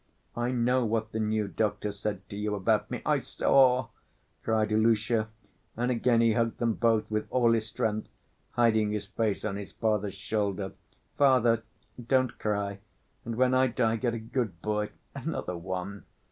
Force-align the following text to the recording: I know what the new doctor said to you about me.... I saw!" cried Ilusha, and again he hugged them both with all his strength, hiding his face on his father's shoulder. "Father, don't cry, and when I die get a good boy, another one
I 0.35 0.49
know 0.49 0.83
what 0.83 1.11
the 1.11 1.19
new 1.19 1.47
doctor 1.47 1.91
said 1.91 2.27
to 2.29 2.35
you 2.35 2.55
about 2.55 2.89
me.... 2.89 3.03
I 3.05 3.19
saw!" 3.19 3.89
cried 4.41 4.71
Ilusha, 4.71 5.27
and 5.77 5.91
again 5.91 6.21
he 6.21 6.33
hugged 6.33 6.57
them 6.57 6.73
both 6.73 7.03
with 7.11 7.27
all 7.29 7.51
his 7.51 7.67
strength, 7.67 8.09
hiding 8.53 8.93
his 8.93 9.05
face 9.05 9.45
on 9.45 9.57
his 9.57 9.71
father's 9.73 10.15
shoulder. 10.15 10.71
"Father, 11.19 11.61
don't 12.03 12.39
cry, 12.39 12.79
and 13.25 13.35
when 13.35 13.53
I 13.53 13.67
die 13.67 13.95
get 13.95 14.15
a 14.15 14.19
good 14.19 14.59
boy, 14.63 14.89
another 15.13 15.55
one 15.55 16.05